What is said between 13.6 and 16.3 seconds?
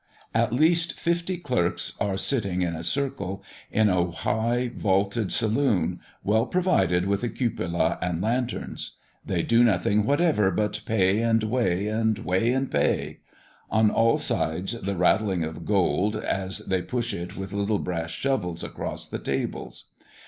On all sides, the rattling of gold,